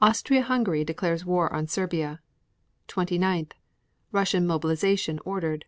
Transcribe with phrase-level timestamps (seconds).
[0.00, 2.18] Austria Hungary declares war on Serbia.
[2.88, 3.50] 29.
[4.10, 5.64] Russian mobilization ordered.